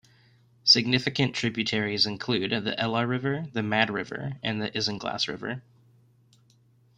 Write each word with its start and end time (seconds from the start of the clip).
Significant 0.63 1.35
tributaries 1.35 2.07
include 2.07 2.49
the 2.49 2.73
Ela 2.79 3.05
River, 3.05 3.45
the 3.53 3.61
Mad 3.61 3.91
River, 3.91 4.33
and 4.41 4.59
the 4.59 4.71
Isinglass 4.75 5.27
River. 5.27 5.61